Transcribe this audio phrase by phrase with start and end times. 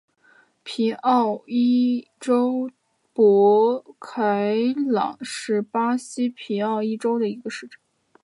[0.63, 2.71] 皮奥伊州
[3.13, 4.55] 博凯
[4.87, 7.79] 朗是巴西皮奥伊州的一个市镇。